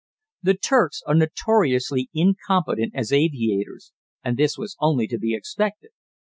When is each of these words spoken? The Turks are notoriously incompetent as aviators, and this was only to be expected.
The 0.41 0.55
Turks 0.55 1.03
are 1.05 1.13
notoriously 1.13 2.09
incompetent 2.11 2.95
as 2.95 3.13
aviators, 3.13 3.91
and 4.23 4.35
this 4.35 4.57
was 4.57 4.75
only 4.81 5.05
to 5.05 5.19
be 5.19 5.35
expected. 5.35 5.91